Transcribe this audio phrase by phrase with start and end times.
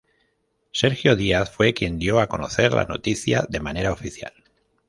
[0.71, 4.33] Sergio Díaz fue quien dio a conocer la noticia de manera oficial.